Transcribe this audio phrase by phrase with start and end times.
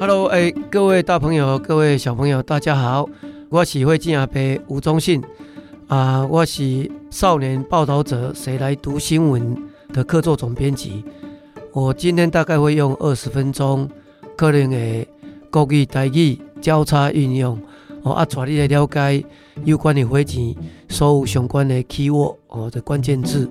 [0.00, 3.08] Hello，哎，各位大朋友，各位小朋友，大家好，
[3.48, 5.20] 我是会计阿伯吴忠信
[5.88, 9.56] 啊，我是少年报道者，谁来读新闻
[9.92, 11.04] 的客座总编辑。
[11.72, 13.90] 我今天大概会用二十分钟，
[14.36, 15.08] 可能会
[15.50, 17.58] 国语台语交叉运用，
[18.04, 19.24] 哦啊，带你来了解
[19.64, 20.54] 有关于火箭
[20.88, 23.50] 所有相关的 keyword 哦的关键字。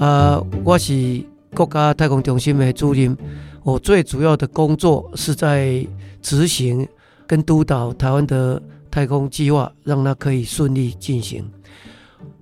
[0.00, 1.22] 啊，我是
[1.54, 3.16] 国家太空中心的主任，
[3.64, 5.86] 我最主要的工作是在
[6.20, 6.86] 执行
[7.26, 11.50] 跟督导台湾的太空计划，让它可以顺利进行。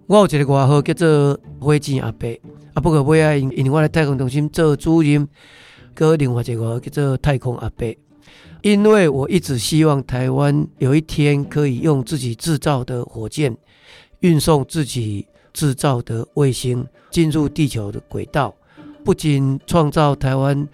[0.09, 2.29] 我有一个外号叫做火箭阿伯。
[2.75, 5.29] 啊，不过尾啊，因因为我来太空中心做主任，
[5.95, 7.87] 搁另外一个叫做太空阿伯。
[8.63, 13.57] 因为我一直希望台湾有一天可以用自己制造的火箭
[14.21, 18.53] 运送自己制造的卫星进入地球的轨道，
[19.05, 20.67] 不仅创造台湾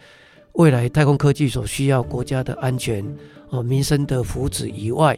[0.58, 3.04] 未来太空科技所需要国家的安全
[3.48, 5.16] 啊民生的福祉以外，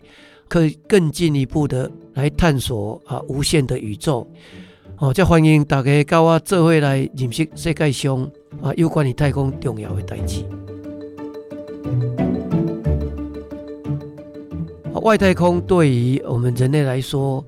[0.48, 4.30] 可以更进一步的来探索啊无限的宇宙。
[4.98, 8.30] 哦，再欢迎大家跟我做伙来认识世界上
[8.61, 10.44] 啊有关于太空重要的代志。
[15.00, 17.42] 外太空对于我们人类来说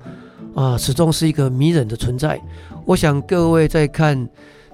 [0.55, 2.41] 啊，始终是一个迷人的存在。
[2.85, 4.27] 我想各位在看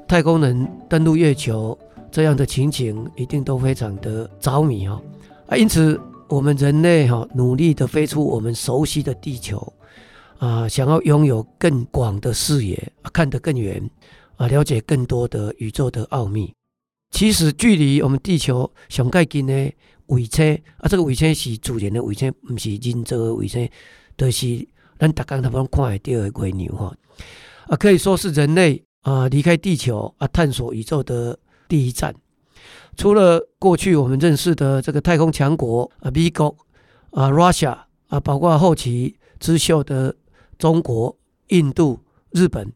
[0.07, 1.77] 太空人登陆月球
[2.11, 5.01] 这样的情景，一定都非常的着迷哈
[5.47, 5.55] 啊！
[5.57, 9.73] 因此，我们人类哈努力的飞出我们熟悉的地球。
[10.39, 13.89] 啊，想要拥有更广的视野，看得更远，
[14.37, 16.53] 啊，了解更多的宇宙的奥秘。
[17.11, 19.53] 其实，距离我们地球上盖近的
[20.05, 23.69] 卫星啊，这个卫星是自然的卫星，不是人造的卫星，
[24.15, 24.65] 都是
[24.97, 26.95] 咱大家都能看得到的月亮哈。
[27.67, 31.37] 啊，可以说是人类啊离开地球啊探索宇宙的
[31.69, 32.13] 第一站。
[32.97, 36.53] 除了过去我们认识的这个太空强国啊，美国
[37.11, 37.77] 啊，Russia
[38.09, 40.13] 啊，包括后期之秀的。
[40.59, 42.69] 中国、印度、日本，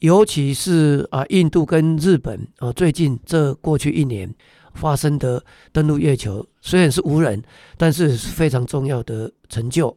[0.00, 4.34] 尤其是啊，印度跟日本啊，最近这过去一年
[4.74, 7.40] 发生的登陆月球，虽然是无人，
[7.76, 9.96] 但是是非常重要的成就。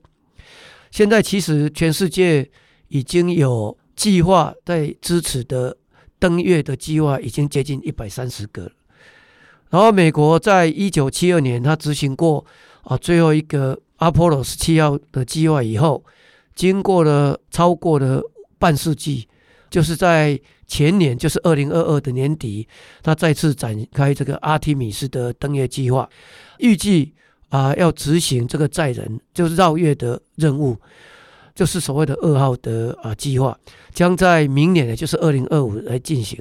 [0.91, 2.47] 现在其实全世界
[2.89, 5.75] 已经有计划在支持的
[6.19, 8.71] 登月的计划，已经接近一百三十个了。
[9.69, 12.45] 然后美国在一九七二年，他执行过
[12.83, 16.03] 啊最后一个阿波罗十七号的计划以后。
[16.55, 18.19] 经过了超过了
[18.57, 19.27] 半世纪，
[19.69, 22.67] 就是在前年，就是二零二二的年底，
[23.03, 26.09] 他再次展开这个阿提米斯的登月计划，
[26.57, 27.13] 预计
[27.49, 30.75] 啊要执行这个载人就是绕月的任务，
[31.57, 33.57] 就是所谓的二号的啊计划，
[33.91, 36.39] 将在明年，也就是二零二五来进行。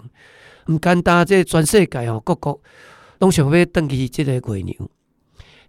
[0.66, 2.60] 唔简单，这全世界哦，各国
[3.19, 4.91] 都想要登记这个月亮。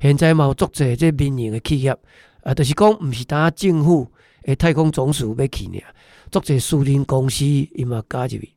[0.02, 1.98] 现在嘛有足侪这民营的企业
[2.44, 4.12] 啊，就是讲唔是单政府。
[4.44, 5.82] 诶，太空总署要去呢，
[6.30, 8.54] 作者私人公司伊嘛加入去。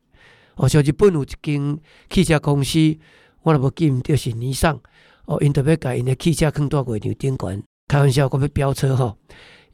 [0.56, 1.78] 哦，像日本有一间
[2.08, 2.98] 汽车公司，
[3.42, 4.80] 我若无记唔就是尼桑。
[5.26, 9.18] 哦，因特别甲因的汽车放到月亮顶悬，开玩笑，讲要飙车吼。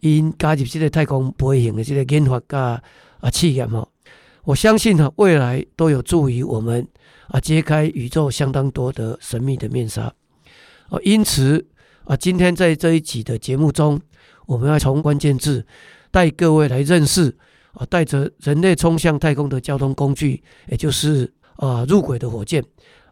[0.01, 2.83] 因加入这个太空飞行的这个研发家
[3.21, 3.87] 啊企业吼，
[4.45, 6.87] 我相信哈，未来都有助于我们
[7.29, 10.11] 啊揭开宇宙相当多的神秘的面纱。
[10.89, 11.67] 哦，因此
[12.05, 14.01] 啊，今天在这一集的节目中，
[14.47, 15.67] 我们要从关键字。
[16.11, 17.37] 带各位来认识
[17.73, 22.65] 啊，带着人类冲向太空的交通工具，也就是啊入轨的火箭。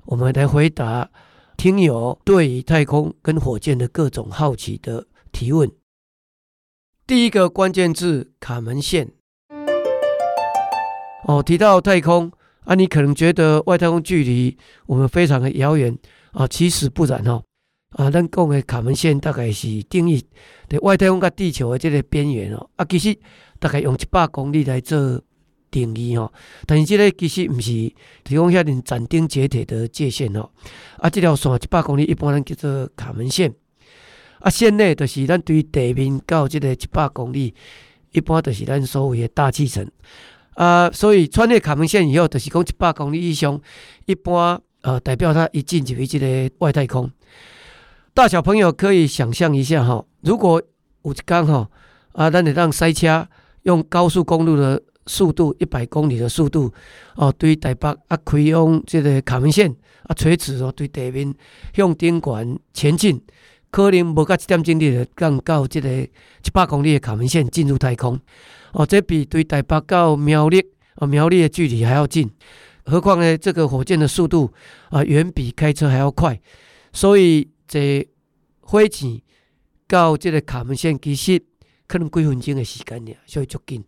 [0.07, 1.11] 我们来回答
[1.57, 5.71] 听友对于太空跟火箭的各种好奇的提问。
[7.07, 9.13] 第一个关键字卡门线。
[11.27, 12.31] 哦，提到太空
[12.65, 14.57] 啊，你可能觉得外太空距离
[14.87, 15.97] 我们非常的遥远
[16.33, 17.43] 啊，其实不然哦。
[17.91, 20.23] 啊，咱讲的卡门线大概是定义
[20.69, 22.69] 在外太空跟地球的这个边缘哦。
[22.77, 23.17] 啊，其实
[23.59, 25.23] 大概用一百公里来做
[25.75, 26.33] 定义吼。
[26.67, 27.71] 但是这个其实不是
[28.23, 30.49] 提供下面斩钉截铁的界限哦。
[30.99, 33.53] 啊，这条线一百公里一般人叫做卡门线。
[34.39, 37.53] 啊，线内就是咱对地面到这个一百公里，
[38.13, 39.91] 一般就是咱所谓的大气层。
[40.55, 43.61] 啊，所以穿越卡门线以后，就是讲一百公里以上，
[44.07, 47.11] 一般呃代表它一进入去这个外太空。
[48.13, 50.63] 大小朋友可以想象一下哈，如果
[51.03, 51.69] 有一天哈
[52.13, 53.27] 啊，咱会让塞车
[53.63, 56.73] 用高速公路的速度一百公里的速度
[57.17, 59.71] 哦，对台北啊开往这个卡门线
[60.05, 61.35] 啊垂直哦对地面
[61.75, 63.21] 向顶悬前进，
[63.71, 68.19] 可能无甲一点钟你就降到这个一百公里的卡门线进入太空
[68.73, 70.65] 哦，这比对台北到苗栗
[70.97, 72.31] 哦苗栗的距离还要近。
[72.87, 74.53] 何况呢，这个火箭的速度
[74.91, 76.39] 啊，远比开车还要快，
[76.93, 78.07] 所以这
[78.61, 79.21] 火箭
[79.87, 81.43] 到这个卡门线其实
[81.87, 83.85] 可能几分钟的时间呢，所以足紧。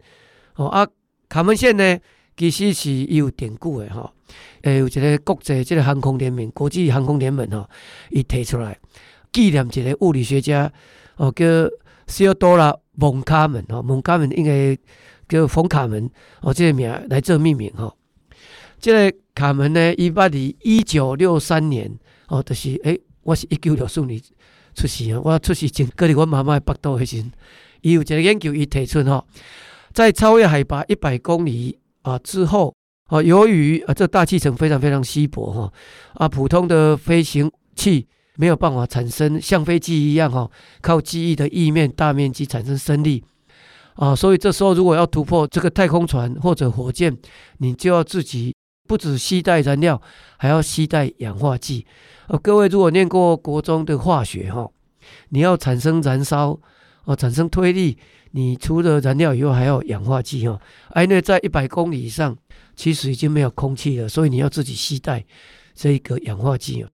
[0.55, 0.87] 哦啊，
[1.29, 1.99] 卡门线呢，
[2.37, 4.13] 其实是有典故的哈。
[4.63, 7.69] 诶，有一个国际这个航空联盟，国际航空联盟哈，
[8.11, 8.77] 伊提出来
[9.33, 10.73] 纪念一个物理学家
[11.17, 11.45] 哦，叫
[12.07, 14.77] 西奥多拉·蒙卡门哦，蒙卡门应该
[15.29, 17.93] 叫冯卡门哦，这个名来做命名哈。
[18.81, 21.91] 这个卡门呢，伊捌伫一九六三年
[22.29, 24.21] 哦，就是诶，我是一九六四年
[24.75, 27.25] 出世啊，我出世前隔离我妈妈的腹肚迄时，
[27.83, 29.25] 伊有一个研究，伊提出哈，
[29.97, 32.75] 在超越海拔一百公里啊之后
[33.07, 35.73] 啊，由于啊这大气层非常非常稀薄哈
[36.17, 40.51] 啊，普通的飞行器没有办法产生像飞机一样哈，
[40.83, 43.25] 靠机翼的翼面大面积产生升力
[43.95, 47.17] 啊，所以这时候如果要突破这个太空船或者火箭，
[47.57, 48.55] 你就要自己。
[48.87, 50.01] 不止携带燃料，
[50.37, 51.85] 还要携带氧化剂。
[52.29, 54.71] 啊，各位如果念过国中的化学哈，
[55.31, 56.57] 你要产生燃烧
[57.05, 57.99] 哦，产生推力，
[58.37, 60.61] 你除了燃料以外，还要氧化剂哈。
[61.03, 62.37] 因为在一百公里以上，
[62.77, 65.25] 其实已经没有空气了，所以你要自己携带
[65.75, 66.87] 这个氧化剂。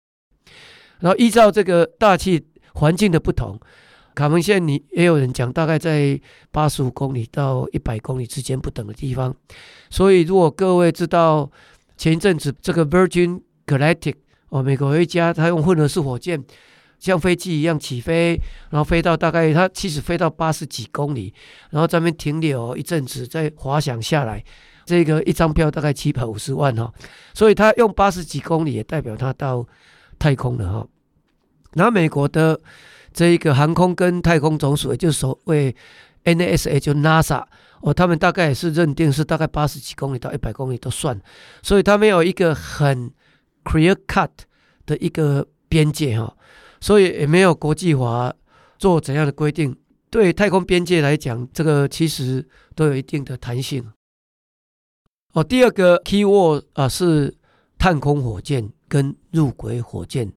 [1.01, 3.61] 然后依照这个大气环境的不同，
[4.15, 6.19] 卡门线你也有人讲，大概在
[6.51, 9.35] 八十五公里到一百公里之间不等的地方。
[9.91, 11.51] 所以如果各位知道。
[11.95, 14.15] 前一阵子，这个 Virgin Galactic
[14.49, 16.43] 哦，美国有一家，他用混合式火箭，
[17.03, 18.41] 像飞机一样起飞，
[18.71, 21.35] 然后飞到大概它其实飞到八十几公里，
[21.71, 24.43] 然后在那边停留一阵子，再滑翔下来。
[24.87, 26.93] 这个一张票大概七百五十万哈，
[27.35, 29.67] 所以他用八十几公里也代表他到
[30.17, 30.87] 太空了哈。
[31.73, 32.61] 然后美国的
[33.13, 35.75] 这一个航空跟太空总署，也就是所谓
[36.25, 37.45] NASA，就 NASA。
[37.81, 41.21] 哦，他们大概也是认定是大概八十几公里到一百公里都算，
[41.63, 43.11] 所以他们有一个很
[43.65, 44.31] clear cut
[44.87, 46.33] 的一个边界哈，
[46.83, 48.35] 所以也没有国际法
[48.77, 49.75] 做怎样的规定。
[50.11, 53.91] 对太空边界来讲，这个其实都有一定的弹性。
[55.33, 57.35] 哦，第二个 key word 啊是
[57.79, 60.31] 探空火箭跟入轨火箭。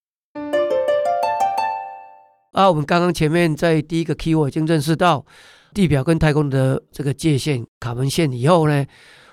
[2.51, 5.25] 啊，我们刚刚前面在第一个 key word 已经认识到。
[5.73, 8.85] 地表跟太空的这个界限卡门线以后呢，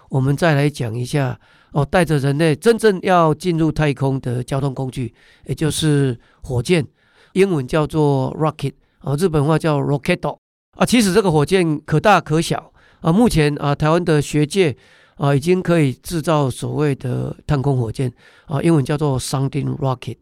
[0.08, 1.38] 我们再来讲一下
[1.70, 5.14] 哦，带着人类真正要进入太空的交通工具，
[5.46, 6.84] 也就是火箭，
[7.32, 10.38] 英文叫做 rocket 啊，日本话叫 rocketo，
[10.76, 10.86] 啊。
[10.86, 13.12] 其实这个火箭可大可小啊。
[13.12, 14.76] 目前啊，台湾的学界
[15.16, 18.12] 啊，已经可以制造所谓的探空火箭
[18.46, 20.16] 啊，英文叫做 sounding rocket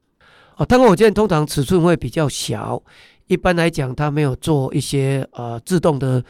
[0.54, 0.64] 啊。
[0.64, 2.82] 探空火箭通常尺寸会比较小。
[3.26, 6.24] 一般来讲，它没有做一些呃自动的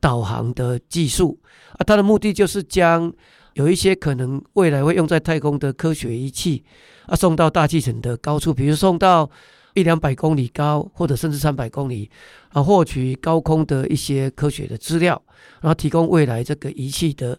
[0.00, 1.38] 导航的技术
[1.72, 3.12] 啊，它的目的就是将
[3.52, 6.64] 有一些可能未来会用在太空的科学仪器
[7.06, 9.28] 啊送到大气层的高处，比如送到
[9.76, 12.10] 一两百公里高，或者甚至三百公里
[12.48, 15.22] 啊，获取高空的一些科学的资料，
[15.60, 17.38] 然后提供未来这个仪器的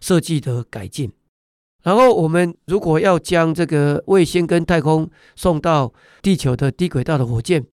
[0.00, 1.10] 设计的改进。
[1.82, 5.90] 然后我们如果要将这个卫星跟太空送到
[6.20, 7.64] 地球的低轨道的火箭。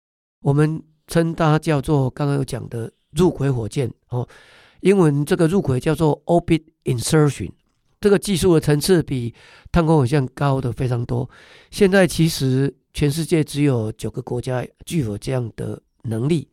[0.42, 4.28] 我们称它叫做刚刚有讲的入轨火箭哦，
[4.80, 7.48] 英文这个入轨叫做 orbit insertion，
[8.02, 9.32] 这个技术的层次比
[9.70, 11.28] 探空火箭高的非常多。
[11.70, 16.46] 现在其实全世界只有九个国家具有这样的能力。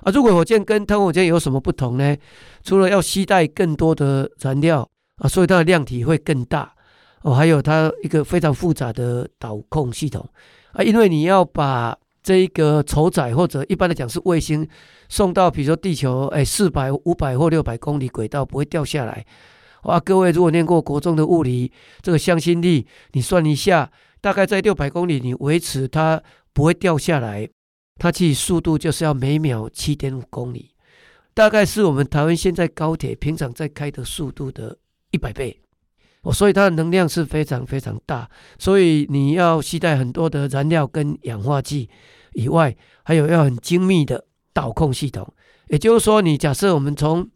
[0.00, 2.16] 啊，如果火箭跟探空火箭有什么不同呢？
[2.62, 6.74] 除了要携带更多的燃料啊，所以它的量体会更大
[7.22, 10.26] 哦，还有它一个非常复杂的导控系统
[10.72, 14.66] 啊，因为你要把这一个载载或者一般来讲是卫星
[15.10, 19.24] 送到，比如说地球，哎，四百、五百或六百公里轨道不会掉下来。
[19.84, 21.72] 哇，各位如果念过国中的物理，
[22.02, 26.22] 这个向心力你算一下，大概在六百公里你维持它
[26.52, 27.48] 不会掉下来，
[27.98, 30.70] 它其实速度就是要每秒七点五公里，
[31.34, 34.76] 大概是我们台湾现在高铁平常在开的速度的
[35.10, 35.60] 一百倍。
[36.22, 38.26] 哦，所以它的能量是非常非常大，
[38.58, 41.90] 所以你要携带很多的燃料跟氧化剂
[42.32, 44.24] 以外，还有要很精密的
[44.54, 45.30] 导控系统。
[45.68, 47.28] 也就是说，你假设我们从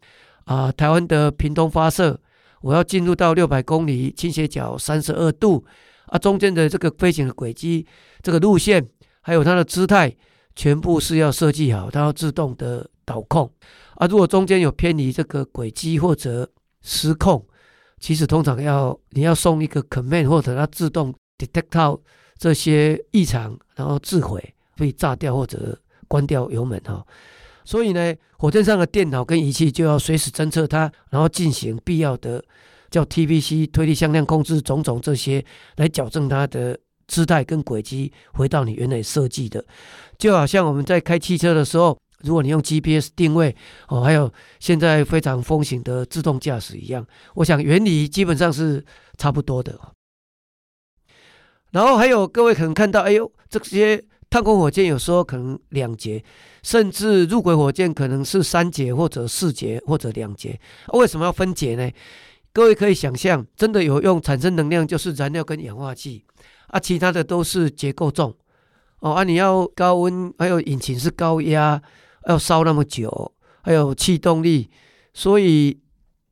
[0.45, 2.19] 啊、台湾的屏东发射，
[2.61, 5.65] 我要进入到六百公里，倾斜角三十二度
[6.07, 7.85] 啊，中间的这个飞行的轨迹、
[8.21, 8.87] 这个路线，
[9.21, 10.15] 还有它的姿态，
[10.55, 13.49] 全部是要设计好，它要自动的导控
[13.95, 14.07] 啊。
[14.07, 16.49] 如果中间有偏离这个轨迹或者
[16.81, 17.45] 失控，
[17.99, 21.99] 其实通常要你要送一个 command 或者它自动 detect 到
[22.37, 27.05] 这些异常，然后自毁，被炸掉或者关掉油门哈。
[27.69, 32.43] 所以呢，火箭上的电脑跟仪器就要随时侦测它，然后进行必要的
[32.89, 35.45] 叫 TVC 推力向量控制，种种这些
[35.75, 36.75] 来矫正它的
[37.07, 39.63] 姿态跟轨迹，回到你原来设计的。
[40.17, 43.55] 就好像我们在开汽车的时候，如果你用 GPS 定位
[43.89, 48.83] 哦，还有现在非常风行的自动驾驶一样，我想原理基本上是
[49.19, 49.79] 差不多的。
[51.69, 56.23] 然后还有各位可能看到，哎呦，这些太空火箭有时候可能两节，
[56.61, 60.59] 甚至入轨火箭可能是三节或者四节或者两节。
[60.93, 61.89] 为什么要分节呢？
[62.51, 66.23] 各位可以想象，真的有用产生能量就是燃料跟氧化剂，
[66.67, 68.35] 啊，其他的都是结构重。
[68.99, 71.81] 哦，啊，你要高温，还有引擎是高压，
[72.27, 74.69] 要烧那么久，还有气动力，
[75.13, 75.79] 所以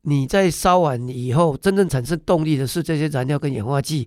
[0.02, 4.06] 你在烧完以后，真正产生动力的是这些燃料跟氧化剂。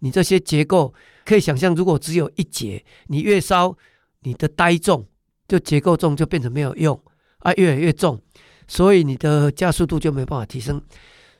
[0.00, 0.92] 你这些结构
[1.24, 3.76] 可以想象，如果只有一节，你越烧，
[4.22, 5.06] 你的呆重
[5.48, 7.00] 就结构重就变成没有用
[7.38, 8.20] 啊，越来越重，
[8.66, 10.80] 所以你的加速度就没办法提升。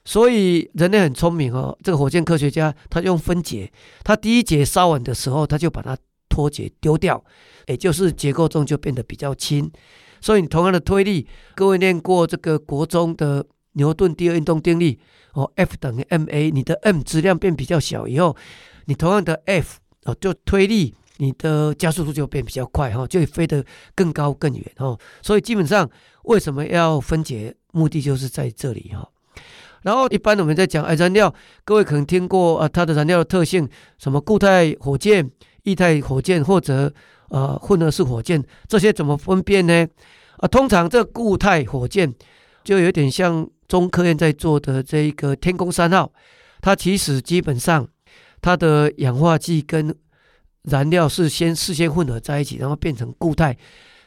[0.05, 3.73] 所以人类很聪明哦，这个火箭科学家他用分解，
[4.03, 5.97] 他第一节烧完的时候，他就把它
[6.29, 7.25] 脱节丢掉，
[7.67, 9.71] 也就是结构重就变得比较轻。
[10.21, 14.99] 所以你同样的推力，各位念过这个国中的牛顿第二运动定律。
[15.35, 18.37] 哦，F 等于 ma，你的 m 质量变比较小以后，
[18.87, 24.99] 你同样的 F 哦，就推力，你的加速度就变比较快哈，就会飞得更高更远哦。
[25.23, 25.89] 所以基本上
[26.25, 29.09] 为什么要分解，目的就是在这里哈。
[29.83, 31.35] 然后一般我们在讲哎燃料，
[31.65, 35.31] 各位可能听过啊，它的燃料的特性，什么固态火箭、
[35.65, 36.93] 液态火箭或者
[37.29, 39.87] 呃混合式火箭，这些怎么分辨呢？
[40.39, 42.15] 啊，通常这固态火箭
[42.65, 43.49] 就有点像。
[43.69, 46.13] 中科院在做的这一个天宫三号，
[46.61, 47.89] 它其实基本上
[48.43, 49.95] 它的氧化剂跟
[50.65, 53.57] 燃料是先事先混合在一起，然后变成固态。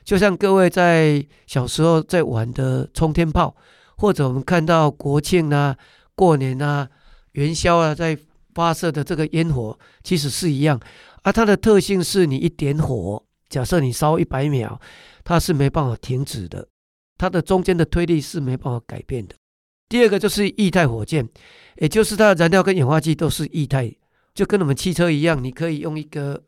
[0.03, 3.55] 就像各位在小时候在玩的冲天炮，
[3.97, 5.75] 或者我们看到国庆啊、
[6.13, 6.87] 过年啊、
[7.31, 8.15] 元宵啊在
[8.53, 10.79] 发射的这个烟火，其实是一样。
[11.23, 14.79] 而、它的特性是你一点火，假设你烧一百秒，
[15.23, 16.67] 它是没办法停止的，
[17.17, 19.33] 它的中间的推力是没办法改变的。
[19.89, 21.27] 第二个就是液态火箭，
[21.77, 23.91] 也就是它的燃料跟氧化剂都是液态，
[24.35, 26.43] 就跟我们汽车一样，你可以用一个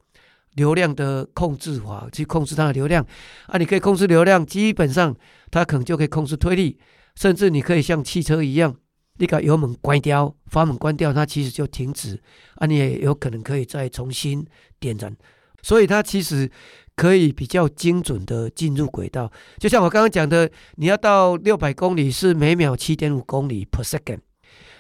[0.54, 3.04] 流量的控制法去控制它的流量。
[3.48, 5.16] 啊，你可以控制流量，基本上
[5.50, 6.78] 它可能就可以控制推力，
[7.16, 8.76] 甚至你可以像汽车一样，
[9.16, 12.22] 你把油门关掉，阀门关掉，它其实就停止
[12.58, 14.46] 啊，你也有可能可以再重新
[14.80, 15.16] 点燃，
[15.64, 16.52] 所以它其实。
[16.98, 24.18] 可以比较精准的进入轨道，就像我刚刚讲的，你要到六百公里是每秒七点五公里 per second，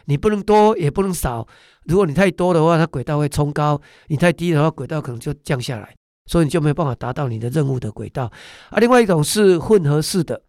[0.07, 1.47] 你不能多也不能少。
[1.85, 5.95] 如果你太多的话，它轨道会冲高；你太低的话，轨道可能就降下来，
[6.25, 8.31] 所以你就没有办法达到你的任务的轨道。
[8.69, 10.41] 啊，另外一种是混合式的，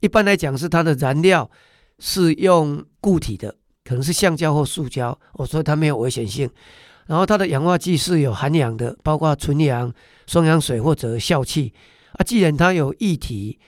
[0.00, 1.50] 一般来讲是它的燃料
[1.98, 3.54] 是用固体的，
[3.84, 6.48] 可能是橡胶或塑胶，哦，所以它没有危险性。
[7.06, 9.92] 然后它的氧化剂是有含氧的，包括纯氧、
[10.26, 11.72] 双氧水或者笑气。
[12.12, 13.58] 啊，既然它有液体，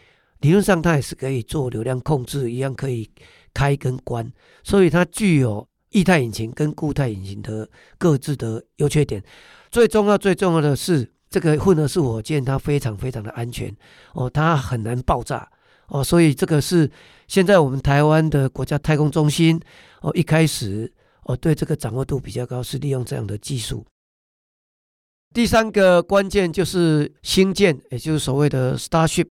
[0.41, 3.09] 理论上它也是可以做流量控制，一样可以
[3.53, 4.31] 开跟关。
[4.63, 9.23] 所以它具有液态引擎跟固态引擎的各自的优缺点。
[9.71, 13.75] 最重要、最重要的是，这个混合式火箭它非常非常的安全
[14.15, 15.51] 哦，它很难爆炸
[15.89, 16.03] 哦。
[16.03, 16.91] 所以这个是
[17.27, 19.61] 现在我们台湾的国家太空中心
[20.01, 20.93] 哦一开始。
[21.25, 23.85] 哦，对这个掌握度比较高，是利用这样的技术。
[25.35, 29.27] 第三个关键就是星舰，也就是所谓的 Starship。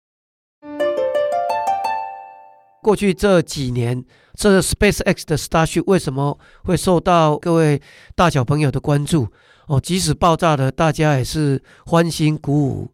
[2.84, 7.80] 过去这几年，这 SpaceX 的 Starship 为什么会受到各位
[8.14, 9.26] 大小朋友的关注？
[9.68, 12.90] 哦，即使爆炸了，大家也是欢欣鼓舞。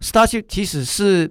[0.00, 1.28] Starship 其实是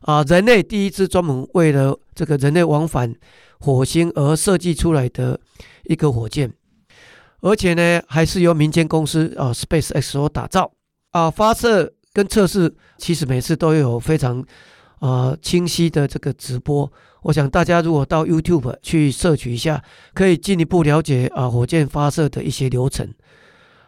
[0.00, 3.14] 啊，人类第一支专门为了这个人类往返
[3.58, 5.38] 火星而设计出来的
[5.84, 6.50] 一个火箭。
[7.42, 10.72] 而且呢，还是由民间公司啊 SpaceX 所打造
[11.10, 14.42] 啊，发射跟测试，其实每次都有非常
[15.00, 16.90] 啊清晰的这个直播。
[17.22, 19.82] 我想大家如果到 YouTube 去摄取一下，
[20.14, 23.12] 可以进一步了解啊火箭发射的一些流程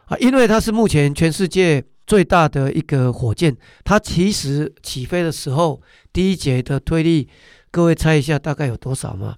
[0.07, 3.57] 啊，因为它是目前全世界最大的一个火箭。
[3.85, 5.81] 它其实起飞的时候，
[6.13, 7.29] 第一节的推力，
[7.71, 9.37] 各位猜一下大概有多少吗？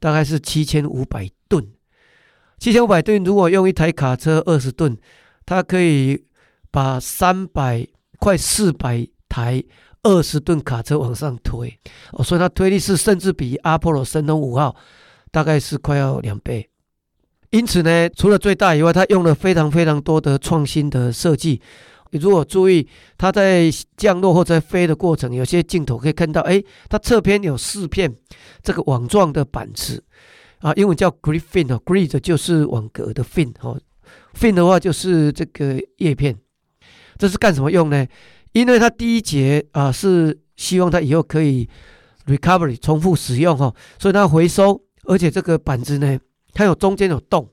[0.00, 1.64] 大概是七千五百吨。
[2.58, 4.96] 七千五百吨，如果用一台卡车二十吨，
[5.46, 6.24] 它可以
[6.70, 7.86] 把三百
[8.18, 9.62] 快四百台
[10.02, 11.78] 二十吨卡车往上推，
[12.12, 14.74] 哦，所以它推力是甚至比阿波罗神龙五号
[15.30, 16.68] 大概是快要两倍。
[17.50, 21.60] 因此呢，除了最大以外，它用了非常非常多的创新的设计。
[22.12, 22.88] 如果注意，
[23.18, 28.14] 它在降落或在飞的过程，有些镜头可以看到，哎，它侧边有四片
[28.62, 30.02] 这个网状的板子。
[30.60, 33.80] 啊，英文叫 grid fin 哦，grid 就是网格的 fin 哦
[34.34, 36.36] ，fin 的话就是这个叶片。
[37.16, 38.06] 这是干什么用呢？
[38.58, 41.68] 因为它第一节啊是希望它以后可以
[42.26, 46.18] recovery 重复使用哈，所以它回收，而且这个板子呢，
[46.52, 47.48] 它有中间有洞，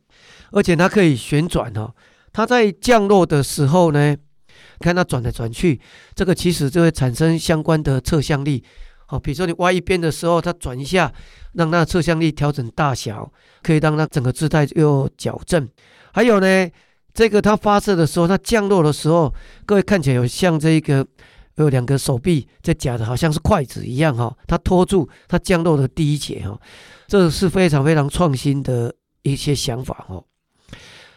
[0.51, 1.93] 而且它可以旋转哈。
[2.33, 4.17] 它在降落的时候呢，
[4.79, 5.79] 看它转来转去，
[6.15, 8.63] 这个其实就会产生相关的侧向力。
[9.05, 11.13] 好，比如说你歪一边的时候，它转一下，
[11.53, 13.31] 让那侧向力调整大小，
[13.61, 15.69] 可以让它整个姿态又矫正。
[16.11, 16.69] 还有呢，
[17.15, 19.33] 这个它发射的时候，它降落的时候，
[19.65, 21.07] 各位看起来有像这个
[21.55, 26.59] 有两个手臂在夹的，好像是筷子一样哈，它拖住它降落的第一节哈，
[27.07, 28.93] 这是非常非常创新的
[29.23, 30.21] 一些想法哈。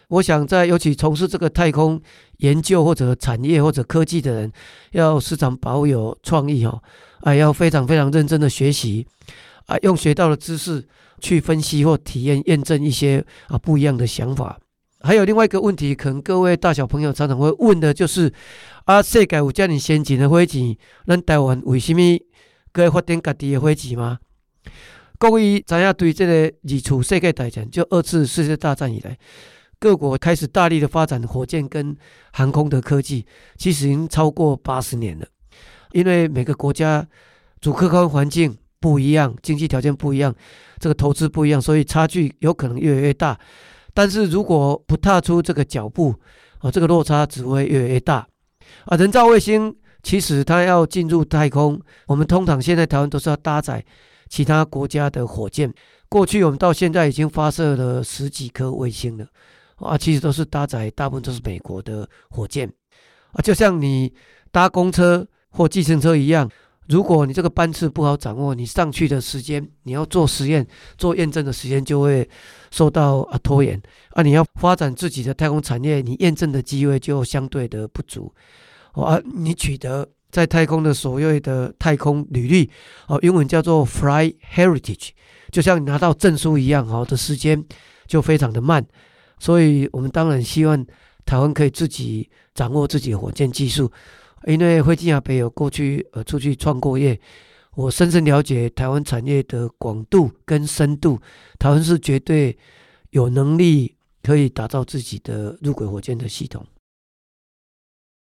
[0.07, 2.01] 我想在尤其从事这个太空
[2.39, 4.53] 研究或者产业或者科技的人，
[4.93, 6.81] 要时常保有创意哈。
[7.23, 9.05] 啊，要非常非常认真的学习，
[9.67, 10.87] 啊，用学到的知识
[11.21, 14.57] 去分析或体验验证一些啊不一样的想法。
[15.01, 18.33] 还有另外一个问题，可能各位大小朋友常常会问的就是：
[18.85, 22.01] 啊，世界有这么先进的飞机，咱台湾为什么
[22.73, 24.19] 可以发展自己的飞机吗？
[25.19, 29.17] 各位知影对这个二次世界大战，就二次世界大战以来，
[29.79, 31.97] 各国开始大力的发展火箭跟
[32.33, 33.25] 航空的科技，
[33.57, 35.27] 其实已经超过八十年了。
[35.93, 37.07] 因为每个国家
[37.61, 40.35] 主客观环境不一样，经济条件不一样，
[40.79, 43.39] 这个投资不一样，所以差距有可能越来越大。
[43.99, 46.15] 但是如果不踏出这个脚步，
[46.61, 48.25] 啊，这个落差只会越来越大。
[48.85, 49.75] 啊，人造卫星
[50.05, 53.85] 其实它要进入太空，我们通常现在台湾都是要搭载
[54.29, 55.75] 其他国家的火箭。
[56.09, 59.27] 过去我们到现在已经发射了十几颗卫星了，
[59.79, 62.73] 啊，其实都是搭载大部分都是美国的火箭。
[63.33, 64.15] 啊，就像你
[64.53, 65.27] 搭公车。
[65.51, 66.49] 或计程车一样，
[66.89, 70.67] 如果你这个班次不好掌握，你上去的时间，你要做实验、
[70.97, 72.29] 做验证的时间就会
[72.71, 73.81] 受到啊拖延
[74.13, 74.23] 啊。
[74.23, 78.33] 你要发展自己的太空产业，你验证的机会就相对的不足
[78.93, 79.21] 啊。
[79.23, 82.71] 你取得在太空的所谓的太空履历
[83.07, 85.11] 哦，英文叫做 Fly Heritage，
[85.53, 87.63] 就像你拿到证书一样，好的时间
[88.07, 88.87] 就非常的慢。
[89.39, 90.87] 所以我们当然希望
[91.27, 93.93] 台湾可以自己掌握自己的火箭技术。
[94.47, 97.21] 因为辉记阿伯有过去呃出去创过业，
[97.75, 101.21] 我深深了解台湾产业的广度跟深度，
[101.59, 102.57] 台湾是绝对
[103.11, 106.65] 有能力可以打造自己的入轨火箭的系统。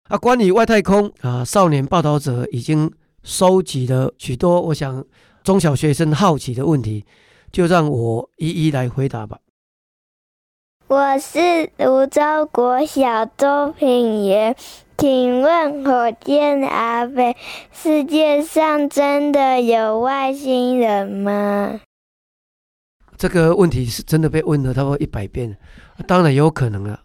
[0.08, 2.90] 啊，关于外太空啊，少年报道者已经
[3.22, 5.04] 收集了许多我想
[5.44, 7.04] 中小学生好奇的问题，
[7.52, 9.38] 就让我一一来回答吧。
[10.86, 14.56] 我是芦洲国小周品言。
[15.00, 17.36] 请问火箭阿飞，
[17.70, 21.80] 世界上真的有外星人吗？
[23.16, 25.56] 这个问题是真的被问了差不多一百遍，
[26.08, 27.00] 当然有可能了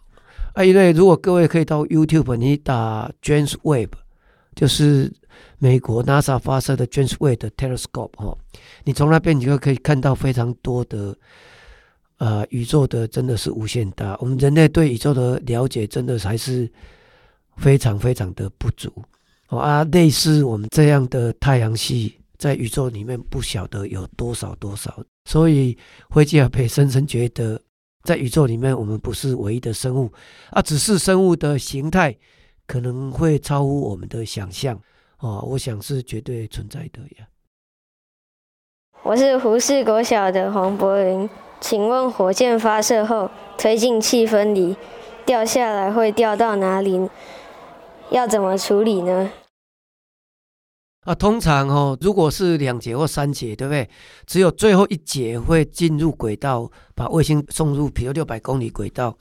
[0.55, 0.63] 啊！
[0.63, 3.89] 因为如果各位可以到 YouTube，你打 James Webb，
[4.55, 5.13] 就是
[5.59, 8.35] 美国 NASA 发射的 James Webb 的 Telescope 哈，
[8.85, 11.15] 你从那边你就可以看到非常多的
[12.17, 16.67] 呃宇宙的真的是无限大，我们人类对宇宙的了解真的还是。
[17.57, 18.91] 非常非常的不足
[19.49, 25.77] 哦啊，类似我们这样的太阳系，在宇宙里面不晓得有多少多少，所以
[26.09, 27.61] 辉记阿伯深深觉得，
[28.03, 30.11] 在宇宙里面我们不是唯一的生物
[30.49, 32.15] 啊，只是生物的形态
[32.65, 34.79] 可能会超乎我们的想象
[35.19, 37.27] 哦，我想是绝对存在的呀。
[39.03, 44.75] 我是胡氏国小的黄柏林，请问火箭发射后推进器分离，
[45.25, 47.09] 掉下来会掉到哪里？
[48.11, 49.31] 要怎么处理呢？
[51.01, 53.89] 啊，通常哦，如果是两节或三节，对不对？
[54.25, 59.17] 只有最后一节会进入轨道，把卫星送入，比如六百公里轨道。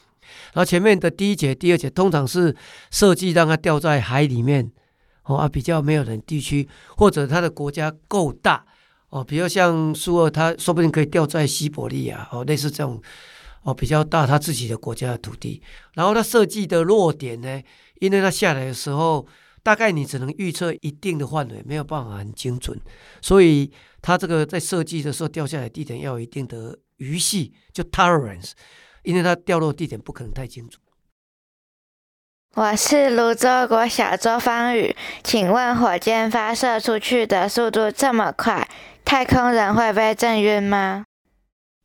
[0.52, 2.54] 然后前面的第一节、第二节，通常是
[2.92, 4.70] 设计让它掉在海里面，
[5.24, 8.64] 哦啊，比较没有人地区，或者它的国家够大
[9.08, 13.02] 哦，比如像苏俄，它说不定可以掉在西伯利亚哦，类似这种
[13.62, 15.62] 哦，比较大，他自己的国家的土地。
[15.94, 17.62] 然后他设计的落点呢？
[18.00, 19.26] 因为他下来的时候，
[19.62, 22.76] 大概你只能预测一定的范围，没有办法很精准，
[23.20, 23.70] 所以
[24.00, 28.50] 他这个在设计的时候掉下来地点要有一定的余系，就 tolerance，
[29.04, 30.80] 因为它掉落地点不可能太精准。
[32.54, 38.68] 我是泸州国小周芳宇，请问火箭发射出去的速度这么快，
[39.04, 41.04] 太空人会被震晕吗？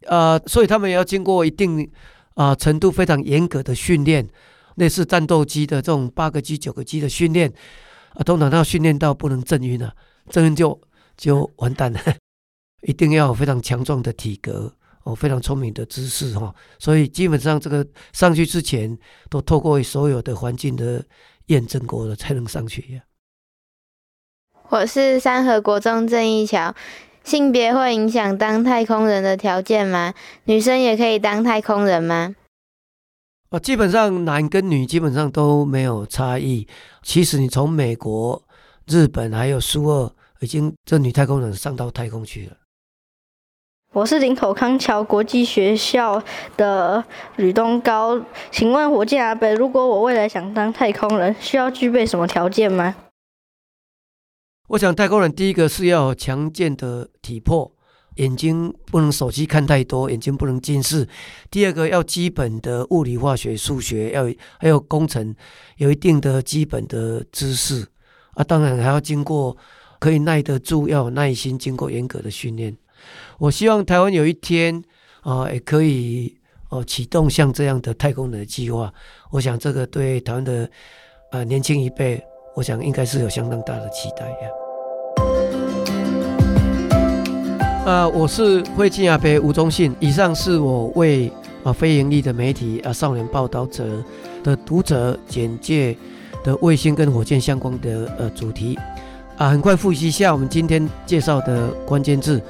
[0.06, 1.90] 呃，所以他们也要经过一定
[2.36, 4.30] 啊、程度非常严格的训练。
[4.76, 7.52] 类似战斗机的这种八个机、九个机的训练
[8.14, 9.92] 啊，通常要训练到不能震晕了，
[10.30, 10.80] 震晕就
[11.18, 12.00] 就完蛋了。
[12.86, 17.84] 一定要有非常强壮的体格哦非常聪明的知识哈，所以基本上这个
[18.14, 18.96] 上去之前
[19.32, 21.04] 都透过所有的环境的
[21.48, 23.02] 验证过了才能上去呀。
[24.70, 26.72] 我是三和国中郑一桥，
[27.28, 30.14] 性别会影响当太空人的条件吗？
[30.46, 32.34] 女生也可以当太空人吗？
[33.50, 36.66] 哦，基本上男跟女基本上都没有差异。
[37.04, 38.42] 其实你从美国、
[38.86, 42.54] 日本还有苏俄，已经这女太空人上到太空去了。
[43.92, 46.24] 我是林口康桥国际学校
[46.56, 47.04] 的
[47.36, 52.96] 吕东高，请问火箭阿北，如果我未来想当太空人，需要具备什么条件吗？
[54.68, 57.74] 我想太空人第一个是要强健的体魄。
[58.16, 61.08] 眼睛不能手机看太多，眼睛不能近视。
[61.52, 64.28] 第二个要基本的物理、化学、数学，要
[64.60, 65.36] 还有工程，
[65.78, 67.86] 有一定的基本的知识
[68.34, 68.44] 啊。
[68.44, 69.56] 当然还要经过
[70.00, 72.76] 可以耐得住，要有耐心，经过严格的训练。
[73.38, 74.84] 我希望台湾有一天
[75.22, 76.36] 啊，也可以
[76.70, 78.92] 哦启动像这样的太空人的计划。
[79.30, 80.68] 我想这个对台湾的
[81.30, 82.20] 啊年轻一辈，
[82.58, 84.50] 我想应该是有相当大的期待呀。
[87.86, 89.96] 呃，我是火箭阿伯吴忠信。
[90.00, 91.32] 以上是我为
[91.64, 93.86] 啊非盈利的媒体啊少年报道者
[94.44, 95.96] 的读者简介
[96.44, 98.76] 的卫星跟火箭相关的呃主题
[99.38, 102.42] 啊，很快复习一下我们今天介绍的关键字：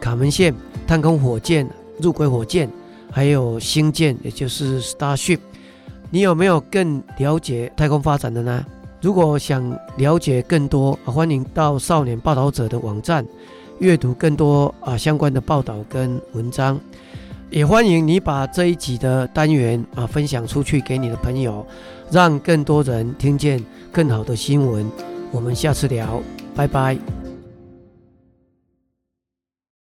[0.00, 0.54] 卡门线、
[0.86, 1.68] 太空火箭、
[2.00, 2.70] 入轨火箭，
[3.10, 5.40] 还有星舰，也就是 Starship。
[6.08, 8.64] 你有没有更了解太空发展的呢？
[9.00, 13.24] 如果想了解更多，啊，欢迎到少年报道者的网站。
[13.78, 16.80] 阅读更多啊相关的报道跟文章，
[17.50, 21.64] 也欢迎你把这一集的单元啊分享出去给你的朋友，
[22.10, 24.90] 让更多人听见更好的新闻。
[25.30, 26.22] 我们下次聊，
[26.54, 27.25] 拜拜。